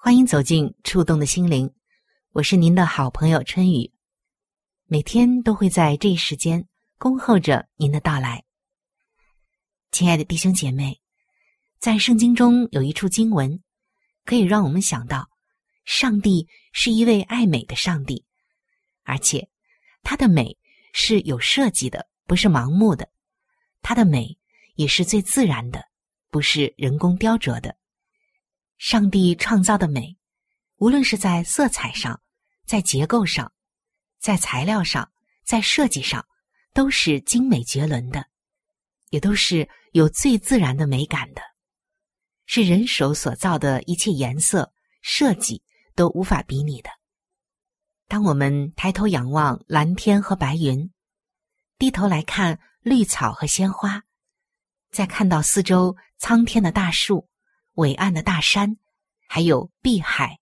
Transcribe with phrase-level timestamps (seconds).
[0.00, 1.68] 欢迎走进触动的心灵，
[2.30, 3.92] 我是您的好朋友春雨，
[4.86, 6.64] 每天都会在这一时间
[6.98, 8.44] 恭候着您的到来。
[9.90, 11.00] 亲爱的弟兄姐妹，
[11.80, 13.60] 在圣经中有一处经文，
[14.24, 15.28] 可以让我们想到，
[15.84, 18.24] 上帝是一位爱美的上帝，
[19.02, 19.48] 而且
[20.04, 20.56] 他的美
[20.92, 23.04] 是有设计的，不是盲目的；
[23.82, 24.38] 他的美
[24.76, 25.84] 也是最自然的，
[26.30, 27.76] 不是人工雕琢的。
[28.78, 30.16] 上帝创造的美，
[30.76, 32.20] 无论是在色彩上、
[32.64, 33.52] 在结构上、
[34.18, 35.10] 在材料上、
[35.44, 36.26] 在设计上，
[36.72, 38.24] 都是精美绝伦的。
[39.10, 41.40] 也都是有最自然的美感的，
[42.44, 44.70] 是人手所造的一切颜色
[45.00, 45.62] 设计
[45.94, 46.90] 都无法比拟的。
[48.06, 50.92] 当我们抬头仰望蓝天和白云，
[51.78, 54.02] 低头来看绿草和鲜花，
[54.90, 57.26] 再看到四周苍天的大树、
[57.78, 58.76] 伟岸的大山，
[59.28, 60.40] 还有碧海、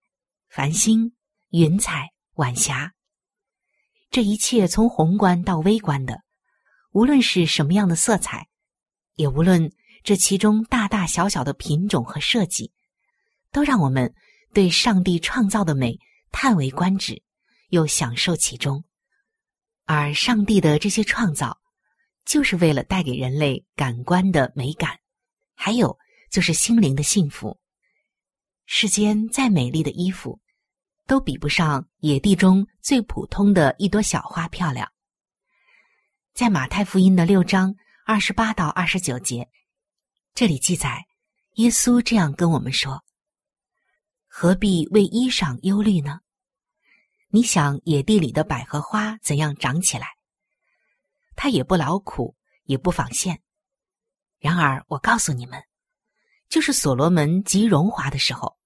[0.49, 1.13] 繁星、
[1.51, 2.95] 云彩、晚霞，
[4.11, 6.23] 这一切从宏观到微观的，
[6.93, 8.49] 无论是什么样的色彩。
[9.17, 9.71] 也无论
[10.03, 12.73] 这其中大大小小的品种和设计，
[13.53, 14.15] 都让我们
[14.55, 15.99] 对上帝创造的美
[16.33, 17.23] 叹为观止，
[17.69, 18.83] 又享受其中。
[19.85, 21.59] 而上帝的这些创造，
[22.25, 24.99] 就是为了带给人类感官的美感，
[25.55, 25.99] 还有
[26.31, 27.59] 就是心灵的幸福。
[28.67, 30.41] 世间再美丽的衣服，
[31.07, 34.91] 都比不上野地中最普通的一朵小花漂亮。
[36.35, 37.75] 在马太福音的六章。
[38.09, 39.51] 二十八到二十九节，
[40.33, 41.07] 这里记载，
[41.55, 43.03] 耶稣这样跟我们说
[44.31, 46.21] ：“何必为衣裳忧虑呢？
[47.31, 50.07] 你想野地里的百合花怎样长起来？
[51.35, 53.43] 它也不劳苦，也不纺线。
[54.39, 55.61] 然而我告诉你们，
[56.49, 58.57] 就是所罗门极荣华的时候，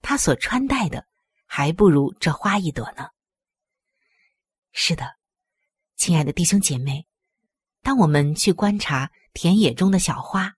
[0.00, 1.06] 他所穿戴的，
[1.46, 3.08] 还不如这花一朵呢。
[4.72, 5.16] 是的，
[5.96, 7.06] 亲爱的弟兄姐妹。”
[7.80, 10.52] 当我们去观察田野中的小花，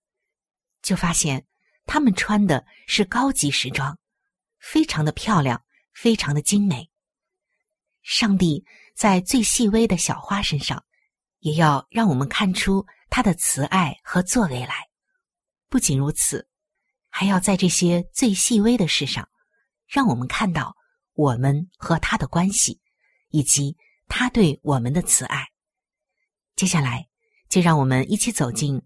[0.82, 1.46] 就发现
[1.84, 3.96] 他们穿的是高级时装，
[4.58, 6.90] 非常的漂亮，非常的精美。
[8.02, 8.64] 上帝
[8.96, 10.82] 在最细微的小花身上，
[11.40, 14.88] 也要让我们看出他的慈爱和作为来。
[15.68, 16.48] 不仅如此，
[17.10, 19.28] 还要在这些最细微的事上，
[19.86, 20.74] 让我们看到
[21.12, 22.80] 我们和他的关系，
[23.28, 23.76] 以及
[24.08, 25.46] 他对我们的慈爱。
[26.56, 27.06] 接下来。
[27.50, 28.80] 就让我们一起走进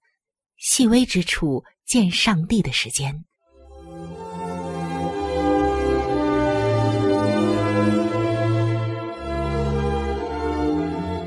[0.56, 3.26] 细微之处见上帝的时间，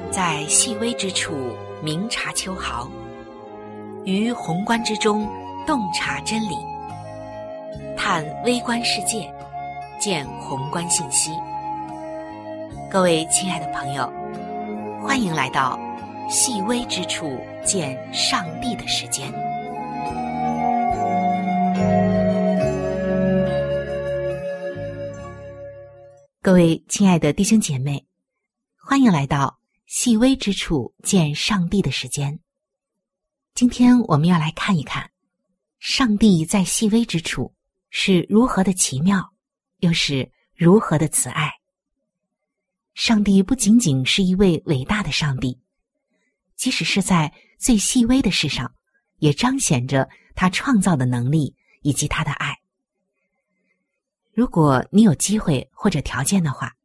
[0.10, 2.92] 在细微之处明察秋毫，
[4.04, 5.30] 于宏观之中
[5.68, 6.56] 洞察真理，
[7.98, 9.30] 探微观世界，
[10.00, 11.32] 见宏观信息。
[12.90, 14.10] 各位亲爱的朋友，
[15.04, 15.78] 欢迎来到。
[16.30, 19.32] 细微之处见上帝的时间，
[26.42, 28.06] 各位亲爱的弟兄姐妹，
[28.76, 32.38] 欢迎来到细微之处见上帝的时间。
[33.56, 35.10] 今天我们要来看一看，
[35.80, 37.54] 上帝在细微之处
[37.90, 39.34] 是如何的奇妙，
[39.80, 41.52] 又是如何的慈爱。
[42.94, 45.60] 上帝不仅仅是一位伟大的上帝，
[46.56, 48.74] 即使是在最细微的事上，
[49.20, 52.58] 也彰显着他创造的能力以及他的爱。
[54.34, 56.76] 如果你有机会或者条件的话，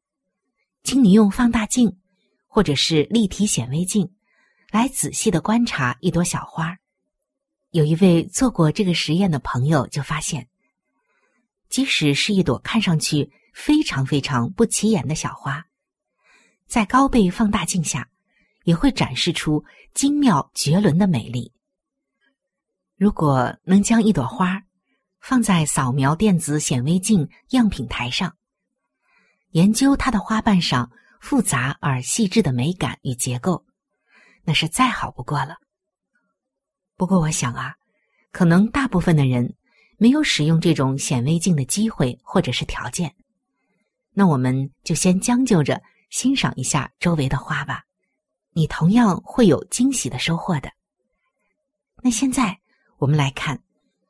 [0.84, 1.98] 请你用放大镜
[2.46, 4.14] 或者是立体显微镜
[4.70, 6.76] 来仔细的观察一朵小花。
[7.70, 10.46] 有一位做过这个实验的朋友就发现，
[11.72, 15.64] 即使是一朵看上去非常非常不起眼的小花。
[16.66, 18.10] 在高倍放大镜下，
[18.64, 19.64] 也会展示出
[19.94, 21.50] 精妙绝伦的美丽。
[22.94, 24.62] 如果能将一朵花
[25.18, 28.36] 放在扫描电子显微镜样品台上，
[29.52, 30.92] 研究它的花瓣上
[31.22, 33.64] 复杂而细致的美感与结构，
[34.44, 35.56] 那是再好不过了。
[36.98, 37.76] 不过，我想啊，
[38.30, 39.54] 可能大部分的人
[39.96, 43.14] 没有使用这种显微镜的机会或者是条件，
[44.12, 45.82] 那我们就先将就着。
[46.10, 47.84] 欣赏一下周围的花吧，
[48.52, 50.70] 你同样会有惊喜的收获的。
[52.02, 52.58] 那现在
[52.98, 53.58] 我们来看，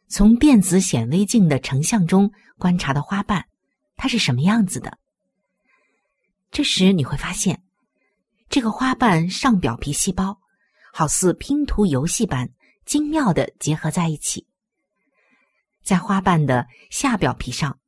[0.09, 3.47] 从电子显微镜的成像中观察的花瓣，
[3.95, 4.99] 它是什么样子的？
[6.51, 7.63] 这时你会发现，
[8.49, 10.41] 这个花瓣上表皮细胞
[10.93, 12.51] 好似拼图游戏般
[12.85, 14.45] 精妙的结合在一起，
[15.83, 17.79] 在花瓣的下表皮上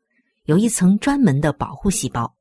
[0.45, 2.37] 有一层专门的保护细胞。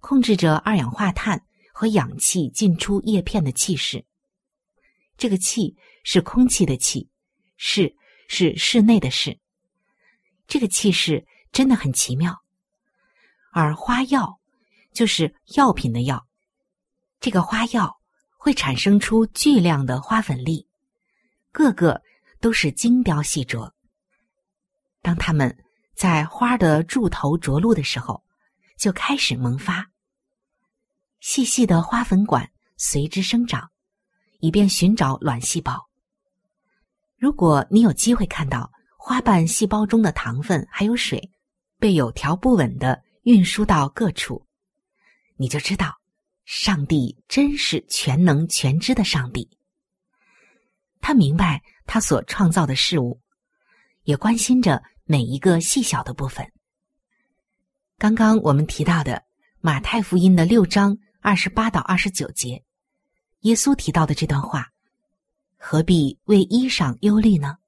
[0.00, 1.44] 控制着二氧化碳
[1.74, 4.06] 和氧气进出叶片的气室。
[5.18, 7.10] 这个气是空气的气，
[7.58, 7.94] 室
[8.26, 9.38] 是室内的室。
[10.48, 12.34] 这个气室真的很奇妙。
[13.52, 14.40] 而花药
[14.94, 16.26] 就是药品的药，
[17.20, 18.00] 这个花药
[18.38, 20.66] 会产生出巨量的花粉粒，
[21.52, 22.00] 个个
[22.40, 23.70] 都是精雕细琢。
[25.02, 25.56] 当它们
[25.94, 28.22] 在花的柱头着陆的时候，
[28.76, 29.90] 就开始萌发。
[31.20, 33.70] 细细的花粉管随之生长，
[34.38, 35.88] 以便寻找卵细胞。
[37.18, 41.30] 如果你有机会看到花瓣细胞中的糖分还有水
[41.78, 44.46] 被有条不紊的运输到各处，
[45.36, 45.94] 你就知道
[46.46, 49.48] 上帝真是全能全知的上帝。
[51.02, 53.20] 他明白他所创造的事物，
[54.04, 56.50] 也关心着每一个细小的部分。
[57.98, 59.22] 刚刚我们提到的
[59.60, 60.98] 马太福音的六章。
[61.22, 62.64] 二十八到二十九节，
[63.40, 64.68] 耶稣提到的这段话，
[65.58, 67.58] 何必为衣裳忧虑呢？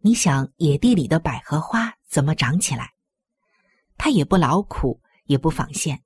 [0.00, 2.94] 你想野地里的百合花怎么长起来？
[3.96, 6.02] 它也不劳苦，也不纺线。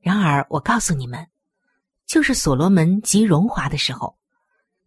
[0.00, 1.28] 然而我告诉你们，
[2.06, 4.16] 就是所罗门极荣华的时候，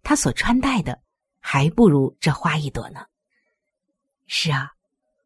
[0.01, 0.99] 他所穿戴的
[1.43, 3.01] 还不如这花一朵呢。
[4.25, 4.71] 是啊，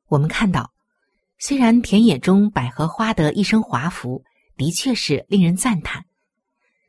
[0.08, 0.74] 我们看到，
[1.38, 4.22] 虽然田野中百合花的一身华服。
[4.58, 6.04] 的确是令人赞叹，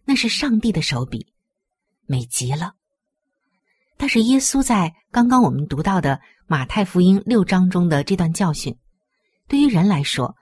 [0.07, 1.35] 那是上帝的手笔，
[2.07, 2.73] 美极了。
[3.99, 8.75] 但是耶稣在刚刚我们读到的马太福音六章中的这段教训，
[9.49, 10.35] 对于人来说，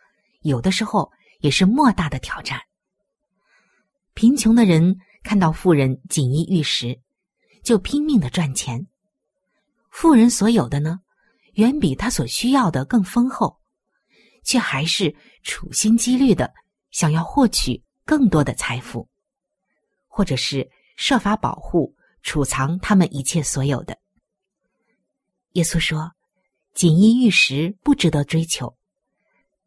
[0.42, 1.10] 有的时候
[1.40, 2.60] 也是莫大的挑战。
[4.14, 7.00] 贫穷的人看到富人锦衣玉食，
[7.66, 8.78] 就拼命的赚钱；
[9.90, 11.00] 富人所有的呢，
[11.54, 13.58] 远比他所需要的更丰厚，
[14.44, 16.54] 却还是处心积虑的。
[16.92, 19.08] 想要获取更多的财富，
[20.06, 21.92] 或者是设法保护、
[22.22, 23.98] 储藏他们一切所有的。
[25.54, 26.12] 耶稣说
[26.72, 28.76] ：“锦衣玉食不值得追求。”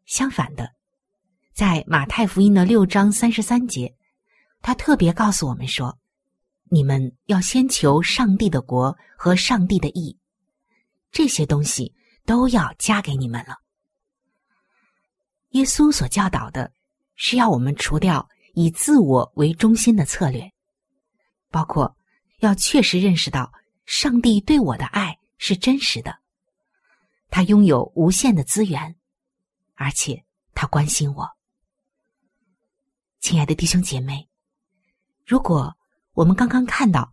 [0.06, 0.72] 相反的，
[1.52, 3.94] 在马太福音的六章三十三节，
[4.62, 5.98] 他特别告诉我们说
[6.70, 10.16] ：“你们要先求上帝的国和上帝的义，
[11.12, 13.58] 这些东西都要加给你们了。”
[15.50, 16.72] 耶稣所教导的。
[17.22, 20.50] 是要我们除掉以自我为中心的策略，
[21.50, 21.94] 包括
[22.38, 23.52] 要确实认识到
[23.84, 26.18] 上帝对我的爱是真实的，
[27.28, 28.96] 他拥有无限的资源，
[29.74, 30.24] 而且
[30.54, 31.28] 他关心我。
[33.20, 34.26] 亲爱的弟兄姐妹，
[35.26, 35.76] 如果
[36.20, 37.10] 我们刚刚看到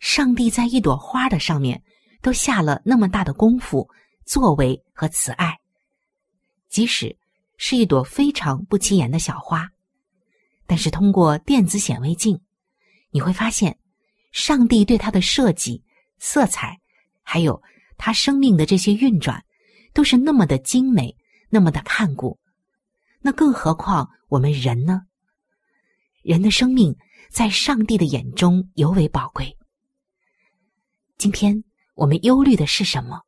[0.00, 1.80] 上帝在一朵花的上面
[2.20, 3.88] 都下了那么大的功夫、
[4.26, 5.56] 作为和慈爱，
[6.68, 7.16] 即使。
[7.60, 9.68] 是一朵非常不起眼的小花，
[10.64, 12.40] 但是通过电子显微镜，
[13.10, 13.76] 你会发现，
[14.30, 15.82] 上帝对它的设计、
[16.20, 16.78] 色彩，
[17.20, 17.60] 还有
[17.96, 19.44] 它生命的这些运转，
[19.92, 21.16] 都是那么的精美，
[21.48, 22.38] 那么的看顾。
[23.20, 25.02] 那更何况我们人呢？
[26.22, 26.96] 人的生命
[27.30, 29.56] 在上帝的眼中尤为宝贵。
[31.16, 31.62] 今天
[31.94, 33.22] 我们忧虑的是什么？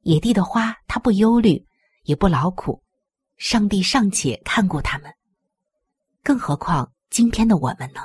[0.00, 1.64] 野地的花，它不忧虑，
[2.02, 2.82] 也不劳苦。
[3.36, 5.12] 上帝尚且看顾他们，
[6.22, 8.00] 更何况今天的我们呢？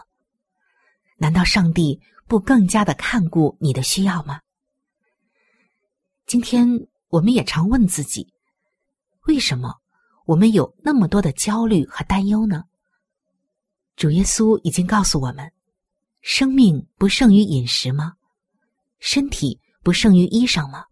[1.18, 4.40] 难道上帝不更加的看顾你的需要吗？
[6.26, 6.68] 今天
[7.10, 8.28] 我们也常问自己：
[9.28, 9.76] 为什么
[10.26, 12.64] 我们有那么多的焦虑和担忧呢？
[13.98, 15.52] 主耶稣已经告诉我们：
[16.22, 18.14] 生命不胜于饮食吗？
[19.00, 20.86] 身体不胜于衣裳吗？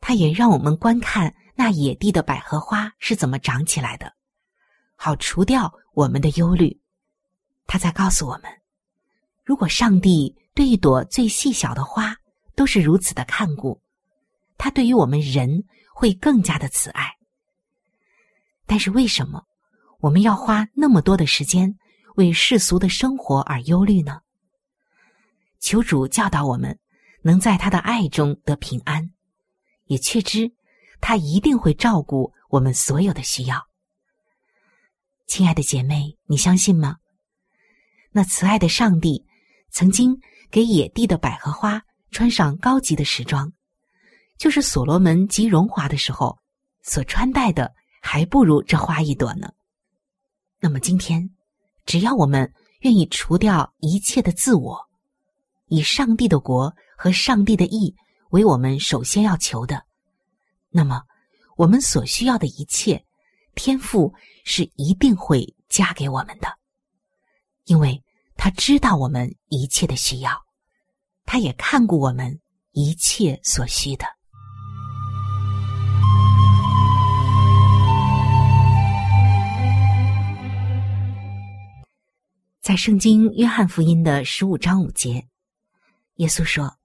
[0.00, 4.10] 他也让我们观看那野地的百合花是怎么长起来的，
[4.94, 6.80] 好除掉我们的忧虑。
[7.66, 8.44] 他在告诉我们。
[9.44, 12.16] 如果上帝对一朵最细小的花
[12.54, 13.78] 都是如此的看顾，
[14.56, 17.14] 他对于我们人会更加的慈爱。
[18.64, 19.44] 但是为什么
[20.00, 21.76] 我们要花那么多的时间
[22.16, 24.20] 为世俗的生活而忧虑呢？
[25.60, 26.78] 求主教导我们，
[27.22, 29.10] 能在他的爱中得平安，
[29.84, 30.52] 也确知
[31.00, 33.66] 他一定会照顾我们所有的需要。
[35.26, 36.96] 亲爱的姐妹，你相信吗？
[38.12, 39.24] 那慈爱的上帝。
[39.68, 40.18] 曾经
[40.50, 43.52] 给野地的百合花穿上高级的时装，
[44.38, 46.38] 就是所罗门极荣华的时候
[46.82, 49.52] 所穿戴的，还不如这花一朵呢。
[50.60, 51.28] 那么今天，
[51.86, 54.78] 只要我们愿意除掉一切的自我，
[55.68, 57.94] 以上帝的国和上帝的义
[58.30, 59.82] 为我们首先要求的，
[60.68, 61.02] 那么
[61.56, 63.02] 我们所需要的一切，
[63.54, 64.12] 天赋
[64.44, 66.48] 是一定会加给我们的，
[67.64, 68.02] 因为。
[68.38, 70.30] 他知道我们一切的需要，
[71.24, 72.38] 他也看顾我们
[72.72, 74.04] 一切所需的。
[82.76, 85.26] 圣经约翰福音的十五章五节，
[86.16, 86.76] 耶稣说：“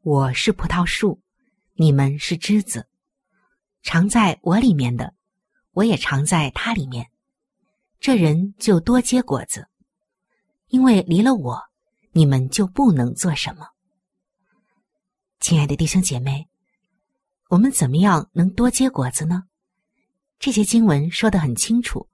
[0.00, 1.20] 我是葡萄树，
[1.74, 2.88] 你们是枝子，
[3.82, 5.12] 常在我里面的，
[5.72, 7.10] 我也常在他里面，
[8.00, 9.68] 这人就多结果子。”
[10.68, 11.62] 因为离了我，
[12.12, 13.68] 你们就不能做什么。
[15.38, 16.48] 亲爱的弟兄姐妹，
[17.50, 19.44] 我们怎么样能多结果子呢？
[20.38, 22.08] 这些经文说的很清楚，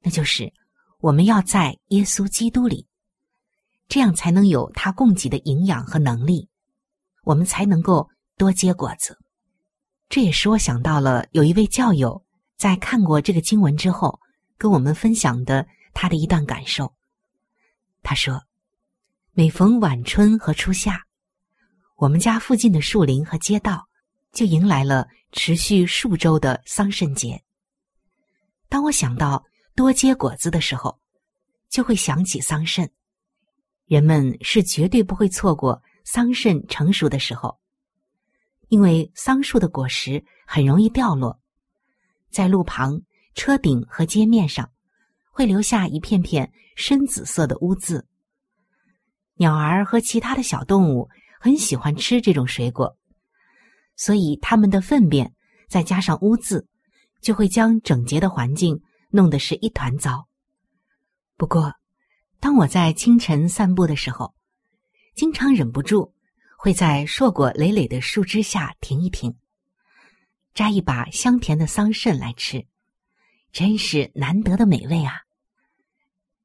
[0.00, 0.52] 那就是
[1.00, 2.86] 我们要在耶稣基督里，
[3.86, 6.48] 这样才能有他供给的营养和能力，
[7.22, 9.16] 我们才能够多结果子。
[10.08, 12.24] 这也使我想到了有一位教友
[12.56, 14.18] 在看过这个经文之后，
[14.56, 16.92] 跟我们分享的他的一段感受。
[18.02, 18.42] 他说
[19.32, 21.04] ：“每逢晚春和初夏，
[21.94, 23.86] 我们家附近的树林和街道
[24.32, 27.40] 就迎来了持续数周的桑葚节。
[28.68, 29.44] 当我想到
[29.78, 30.98] 多结果子的时候，
[31.70, 32.88] 就会想起桑葚。
[33.86, 37.56] 人们是绝对不会错过桑葚成熟的时候，
[38.70, 41.38] 因为桑树的果实很容易掉落，
[42.28, 43.00] 在路旁、
[43.36, 44.68] 车顶和街面上。”
[45.30, 48.04] 会留下一片片深紫色的污渍。
[49.36, 51.08] 鸟儿和其他的小动物
[51.38, 52.96] 很喜欢吃这种水果，
[53.94, 55.32] 所以它们的粪便
[55.68, 56.66] 再加上污渍，
[57.22, 60.28] 就会将整洁的环境弄得是一团糟。
[61.36, 61.74] 不过，
[62.40, 64.34] 当我在清晨散步的时候，
[65.14, 66.14] 经常忍不住
[66.56, 69.36] 会在硕果累累的树枝下停一停，
[70.54, 72.66] 摘一把香甜的桑葚来吃，
[73.52, 75.22] 真是难得的美味啊！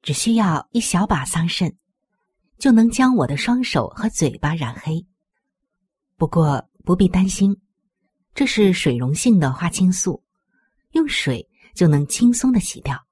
[0.02, 1.76] 只需要一小把桑葚，
[2.58, 5.06] 就能将我的双手和嘴巴染黑。
[6.18, 7.56] 不过不必担心，
[8.34, 10.24] 这是水溶性的花青素，
[10.92, 13.06] 用水就能轻松的洗掉。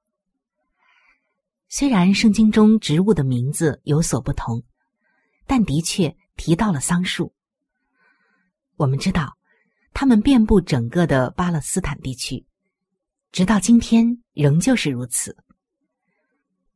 [1.68, 4.62] 虽然圣经中植物的名字有所不同，
[5.46, 7.32] 但的确提到了桑树。
[8.76, 9.36] 我们知道，
[9.94, 12.44] 它们遍布整个的巴勒斯坦地区，
[13.30, 15.36] 直到今天仍旧是如此。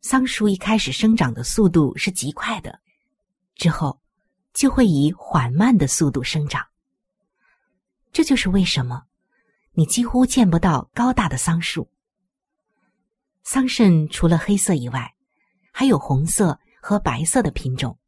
[0.00, 2.80] 桑树一开始生长的速度是极快的，
[3.54, 4.00] 之后
[4.54, 6.64] 就会以缓慢的速度生长。
[8.12, 9.02] 这就是为什么
[9.78, 11.86] 你几乎见不到高大的桑树。
[13.44, 15.14] 桑葚除了黑色以外，
[15.70, 17.98] 还有红色和白色的品种。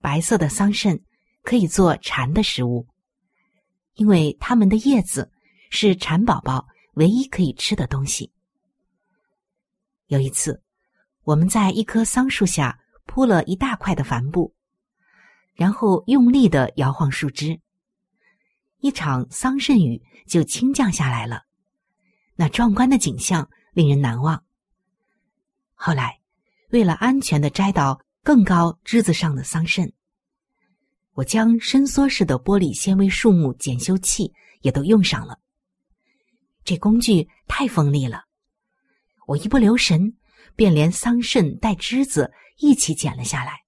[0.00, 1.00] 白色的桑葚
[1.42, 2.88] 可以做蝉的食物，
[3.94, 5.30] 因为它们的叶子
[5.70, 8.32] 是蚕宝宝唯一可以吃的东西。
[10.08, 10.60] 有一次。
[11.22, 14.52] 我们在一棵桑树下铺了一大块的帆布，
[15.54, 17.60] 然后用力的摇晃树枝，
[18.80, 21.44] 一场桑葚雨就倾降下来了。
[22.36, 24.42] 那壮观的景象令人难忘。
[25.74, 26.18] 后来，
[26.70, 29.92] 为了安全的摘到更高枝子上的桑葚，
[31.12, 34.32] 我将伸缩式的玻璃纤维树木检修器
[34.62, 35.38] 也都用上了。
[36.64, 38.24] 这工具太锋利了，
[39.26, 40.16] 我一不留神，
[40.54, 43.60] 便连桑葚带枝子一起剪了下来。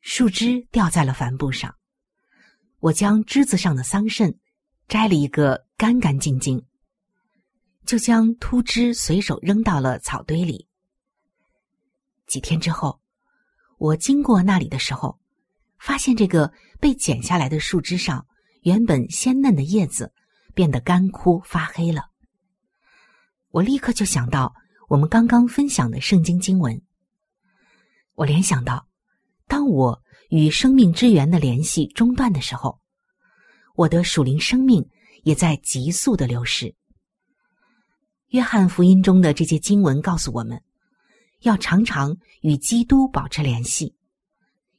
[0.00, 1.74] 树枝掉在了帆布上，
[2.86, 4.36] 我将枝子上的桑葚
[4.86, 6.64] 摘了一个干干净净，
[7.84, 10.68] 就将秃枝随手扔到了草堆里。
[12.28, 13.00] 几天之后，
[13.78, 15.18] 我经过那里的时候，
[15.80, 18.24] 发现这个被剪下来的树枝上
[18.62, 20.12] 原本鲜嫩的叶子
[20.54, 22.10] 变得干枯发黑了。
[23.48, 24.54] 我立刻就想到
[24.88, 26.80] 我们刚刚分享的圣经经文，
[28.14, 28.86] 我联想到，
[29.48, 32.80] 当我与生命之源的联系中断的时候，
[33.74, 34.88] 我的属灵生命
[35.22, 36.74] 也在急速的流失。
[38.28, 40.62] 约翰福音中的这些经文告诉我们。
[41.40, 43.94] 要常常与基督保持联系，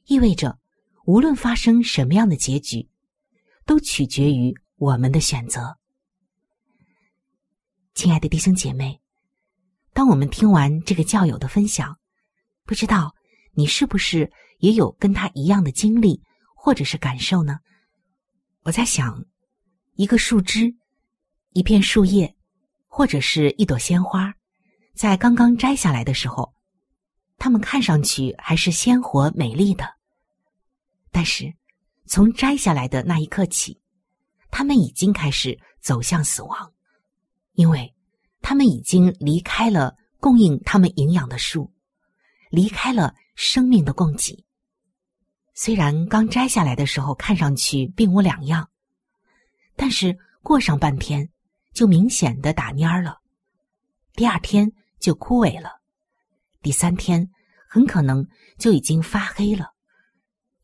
[0.06, 0.58] 意味着
[1.06, 2.88] 无论发生什么样的结局，
[3.64, 5.78] 都取决于我们的选择。
[7.94, 9.00] 亲爱的弟兄姐妹，
[9.94, 11.96] 当我们听完这个教友的分享，
[12.66, 13.14] 不知道
[13.58, 16.22] 你是不是也有跟他一样的经历
[16.54, 17.58] 或者是感受呢？
[18.62, 19.24] 我在想，
[19.94, 20.72] 一个树枝、
[21.54, 22.36] 一片树叶，
[22.86, 24.32] 或者是一朵鲜花。
[24.94, 26.54] 在刚刚摘下来的时候，
[27.36, 29.84] 它们看上去还是鲜活美丽的。
[31.10, 31.52] 但是，
[32.06, 33.80] 从摘下来的那一刻起，
[34.52, 36.72] 它们已经开始走向死亡，
[37.54, 37.92] 因为
[38.40, 41.72] 它们已经离开了供应它们营养的树，
[42.50, 44.44] 离开了生命的供给。
[45.54, 48.68] 虽然刚摘下来的时候看上去并无两样，
[49.76, 51.30] 但是过上半天
[51.72, 53.20] 就明显的打蔫儿了，
[54.14, 54.72] 第二天。
[54.98, 55.80] 就枯萎了，
[56.60, 57.30] 第三天
[57.68, 58.26] 很可能
[58.58, 59.72] 就已经发黑了，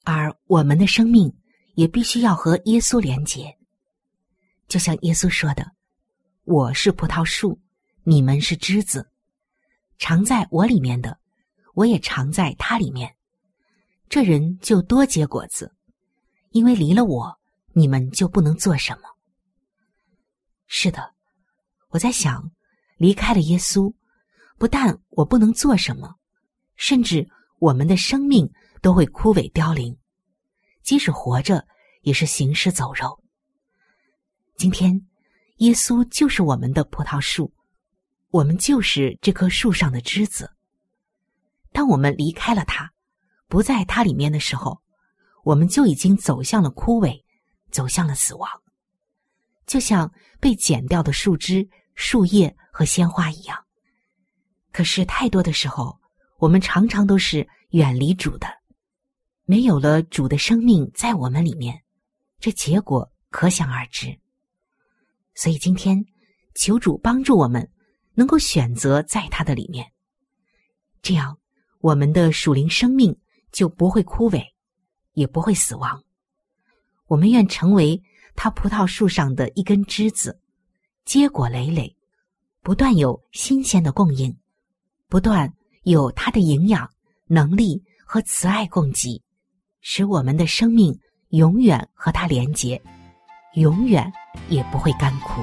[0.02, 1.32] 而我们的生命
[1.76, 3.56] 也必须要和耶稣连结，
[4.66, 5.70] 就像耶稣说的
[6.42, 7.60] ：“我是葡萄树，
[8.02, 9.08] 你们是枝子，
[9.98, 11.16] 常在我里面的，
[11.74, 13.14] 我也常在他里面，
[14.08, 15.74] 这人就多结果子，
[16.50, 17.38] 因为离了我，
[17.72, 19.02] 你们就不能做什么。”
[20.66, 21.12] 是的，
[21.90, 22.50] 我在想，
[22.96, 23.92] 离开了耶稣。
[24.56, 26.14] 不但我不能做什么，
[26.76, 28.48] 甚至我们的生命
[28.80, 29.98] 都会枯萎凋零，
[30.82, 31.66] 即使活着
[32.02, 33.20] 也是行尸走肉。
[34.56, 35.04] 今天，
[35.56, 37.52] 耶稣就是我们的葡萄树，
[38.30, 40.48] 我们就是这棵树上的枝子。
[41.74, 42.88] 当我们离开了它，
[43.48, 44.80] 不在它里面的时候，
[45.42, 47.20] 我们就已经走向了枯萎，
[47.72, 48.48] 走向了死亡，
[49.66, 50.08] 就像
[50.38, 53.58] 被剪掉的树枝、树叶和鲜花一样。
[54.70, 55.98] 可是太多的时候，
[56.38, 58.46] 我们常常都是远离主的，
[59.44, 61.82] 没有了主的生命在我们里面，
[62.38, 64.16] 这结果可想而知。
[65.34, 66.06] 所以今天，
[66.54, 67.68] 求主帮助我们，
[68.14, 69.90] 能够选择在他的里面，
[71.02, 71.36] 这样
[71.84, 73.14] 我们的属灵生命
[73.52, 74.42] 就不会枯萎，
[75.12, 76.02] 也不会死亡。
[77.08, 78.02] 我们愿成为
[78.34, 80.40] 他葡萄树上的一根枝子，
[81.04, 81.94] 结果累累，
[82.62, 84.34] 不断有新鲜的供应。
[85.10, 86.90] 不断有它的营养、
[87.26, 89.22] 能力和慈爱供给，
[89.82, 92.80] 使我们的生命永远和它连结，
[93.56, 94.10] 永远
[94.48, 95.42] 也不会干枯。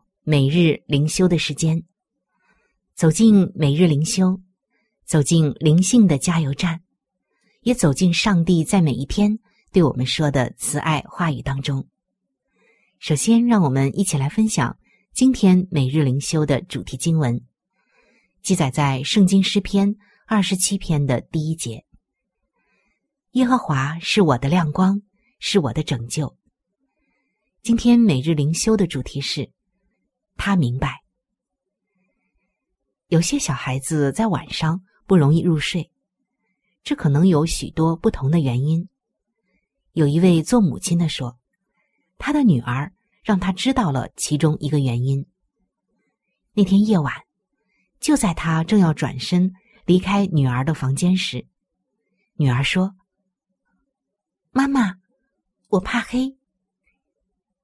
[0.23, 1.83] 每日灵修的时间，
[2.93, 4.39] 走进每日灵修，
[5.03, 6.79] 走进灵性的加油站，
[7.61, 9.39] 也走进上帝在每一天
[9.71, 11.87] 对我们说的慈爱话语当中。
[12.99, 14.77] 首先，让我们一起来分享
[15.11, 17.41] 今天每日灵修的主题经文，
[18.43, 19.95] 记载在圣经诗篇
[20.27, 21.83] 二十七篇的第一节
[23.33, 25.01] ：“耶和华是我的亮光，
[25.39, 26.37] 是我的拯救。”
[27.63, 29.49] 今天每日灵修的主题是，
[30.37, 31.03] 他明白。
[33.07, 35.91] 有些小孩子在晚上不容易入睡，
[36.83, 38.87] 这可能有许多不同的原因。
[39.93, 41.37] 有一位做母亲的说，
[42.17, 45.25] 他的女儿让他知道了其中一个原因。
[46.53, 47.13] 那天夜晚，
[47.99, 49.53] 就在他正要转身
[49.85, 51.45] 离开女儿的房间时，
[52.35, 52.95] 女儿说
[54.51, 54.95] ：“妈妈，
[55.67, 56.37] 我怕黑。”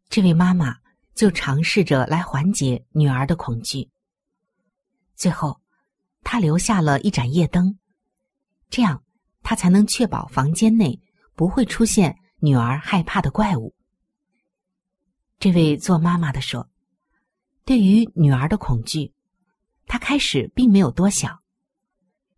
[0.10, 0.78] 这位妈妈
[1.18, 3.90] 就尝试着来缓解女儿的恐惧。
[5.16, 5.60] 最后，
[6.24, 7.78] 她留下了一盏夜灯，
[8.70, 9.04] 这样
[9.42, 11.02] 她才能确保房间内
[11.36, 13.74] 不会出现女儿害怕的怪物。
[15.40, 16.70] 这位做妈妈的说
[17.66, 19.12] ：“对于女儿的恐惧，
[19.88, 21.42] 她开始并没有多想，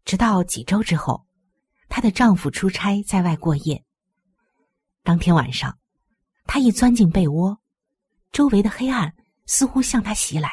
[0.05, 1.27] 直到几周之后，
[1.89, 3.83] 她的丈夫出差在外过夜。
[5.03, 5.77] 当天晚上。”
[6.51, 7.59] 他一钻进被窝，
[8.31, 9.15] 周围的黑暗
[9.45, 10.49] 似乎向他袭来。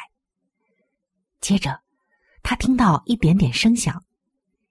[1.41, 1.81] 接着，
[2.41, 4.03] 他听到一点点声响，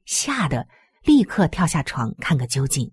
[0.05, 0.67] 吓得
[1.03, 2.93] 立刻跳下床看个究竟。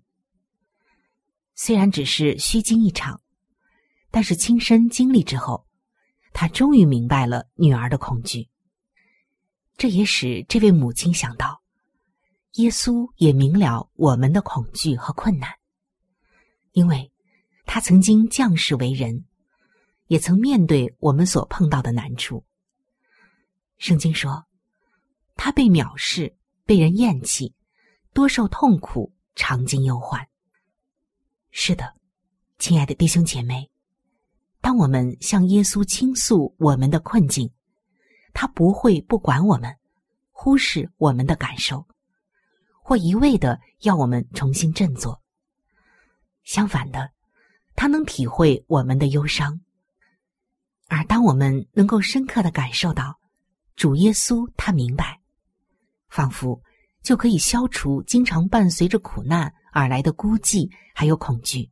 [1.54, 3.20] 虽然只是虚惊一场，
[4.10, 5.66] 但是亲身经历之后，
[6.32, 8.48] 他终于明白了女儿的恐惧。
[9.76, 11.62] 这也使这位母亲想到，
[12.52, 15.50] 耶稣也明了我们的恐惧和困难，
[16.72, 17.10] 因为。
[17.66, 19.24] 他曾经降世为人，
[20.14, 22.44] 也曾面对我们所碰到的难处。
[23.78, 24.44] 圣经说，
[25.34, 27.52] 他被藐视，被人厌弃，
[28.12, 30.24] 多受痛苦，常经忧患。
[31.50, 31.94] 是的，
[32.60, 33.68] 亲爱的弟兄姐妹，
[34.60, 37.50] 当我们向耶稣倾诉我们的困境，
[38.32, 39.76] 他不会不管我们，
[40.30, 41.84] 忽视我们的感受，
[42.84, 45.20] 或一味的要我们重新振作。
[46.44, 47.10] 相反的。
[47.76, 49.60] 他能体会我们的忧伤，
[50.88, 53.18] 而当我们能够深刻的感受到
[53.76, 55.20] 主耶稣，他明白，
[56.08, 56.62] 仿佛
[57.02, 61.70] 就可以消除经常伴随着苦难而来的孤寂还有恐惧。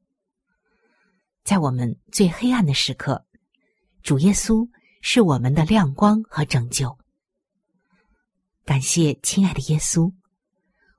[1.44, 3.24] 在我们最黑暗的时刻，
[4.02, 4.68] 主耶稣
[5.00, 6.96] 是我们的亮光和拯救。
[8.64, 10.12] 感谢亲爱的耶稣，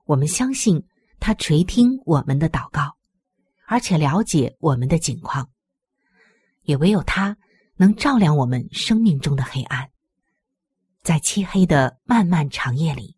[0.05, 0.85] 我们相信
[1.19, 2.97] 他垂听我们的祷告，
[3.67, 5.49] 而且了解我们的境况。
[6.63, 7.37] 也唯有他
[7.75, 9.89] 能照亮我们生命中的黑暗。
[11.01, 13.15] 在漆黑的漫漫长夜里，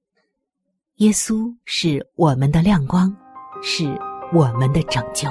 [0.96, 3.16] 耶稣是我们的亮光，
[3.62, 3.86] 是
[4.34, 5.30] 我们的拯救。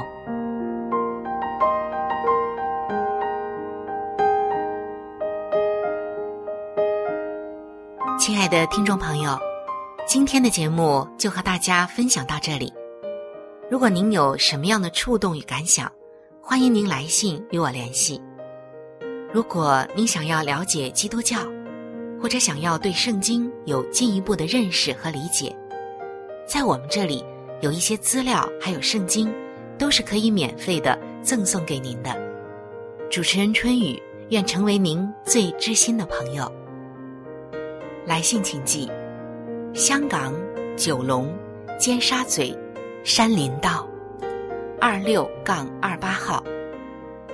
[8.18, 9.36] 亲爱的听众朋友，
[10.06, 12.72] 今天的节目就和大家分享到这里。
[13.70, 15.90] 如果您有什么样的触动与感想，
[16.40, 18.22] 欢迎您来信与我联系。
[19.34, 21.38] 如果您想要了解基督教，
[22.22, 25.52] 或者想要对圣经有进一步的认识和理解，
[26.46, 27.24] 在我们这里
[27.60, 29.34] 有一些资料，还有圣经，
[29.76, 32.16] 都是可以免费的赠送给您的。
[33.10, 36.48] 主持人春雨愿成为您最知心的朋友。
[38.06, 38.88] 来信请寄：
[39.74, 40.32] 香港
[40.76, 41.28] 九龙
[41.76, 42.56] 尖沙咀
[43.02, 43.84] 山林道
[44.80, 46.40] 二六杠二八号。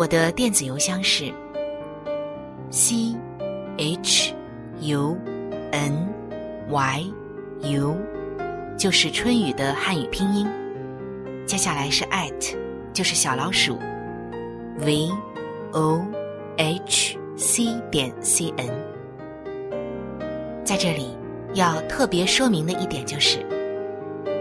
[0.00, 1.30] 我的电子邮箱是
[2.70, 3.14] c
[3.76, 4.34] h
[4.80, 5.14] u
[5.72, 6.08] n
[6.70, 7.04] y
[7.60, 7.94] u，
[8.78, 10.48] 就是春雨的汉语拼音。
[11.44, 12.56] 接下来是 at，
[12.94, 13.78] 就是小老鼠
[14.78, 15.10] v
[15.72, 16.02] o
[16.56, 18.70] h c 点 c n。
[20.64, 21.14] 在这里
[21.52, 23.40] 要特别说明的一点就是，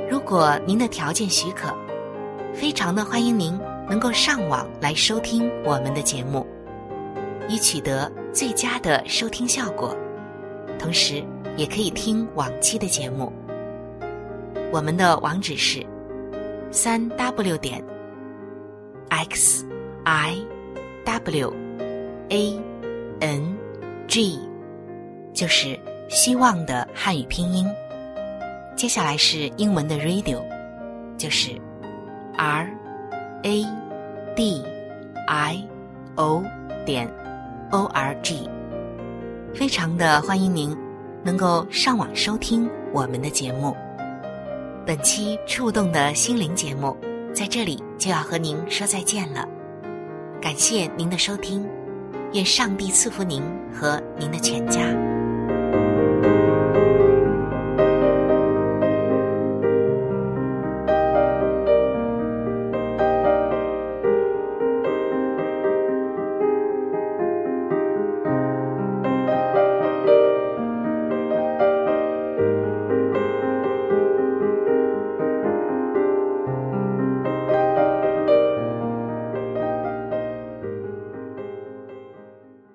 [0.09, 1.67] 如果您的条件许可，
[2.53, 3.59] 非常的欢迎您
[3.89, 6.45] 能够上网来收听我们的节目，
[7.47, 9.95] 以取得最佳的收听效果。
[10.78, 11.23] 同时，
[11.58, 13.34] 也可以听往期的节目。
[14.71, 15.86] 我们的网址是
[16.71, 17.84] 三 w 点
[19.10, 19.65] x
[20.06, 20.36] i
[21.04, 21.54] w
[22.30, 22.60] a
[23.19, 23.58] n
[24.08, 24.39] g，
[25.34, 25.78] 就是。
[26.12, 27.67] 希望的汉语拼音，
[28.75, 30.41] 接下来是英文的 radio，
[31.19, 31.52] 就是
[32.36, 32.67] r
[33.43, 33.65] a
[34.36, 34.63] d
[35.28, 35.63] i
[36.15, 36.43] o
[36.86, 37.10] 点
[37.71, 38.49] o r g，
[39.54, 40.75] 非常的欢迎您
[41.23, 43.75] 能够上网收听我们的节目。
[44.86, 46.97] 本期触动的心灵节目
[47.34, 49.47] 在这里就要和您说再见了，
[50.41, 51.65] 感谢您的收听，
[52.34, 53.41] 愿上帝赐福您
[53.73, 55.08] 和您的全家。